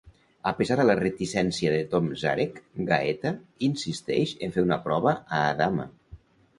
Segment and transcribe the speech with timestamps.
[0.51, 2.59] A pesar de la reticència de Tom Zarek,
[2.89, 3.35] Gaeta
[3.71, 5.93] insisteix en fer una prova a Adama.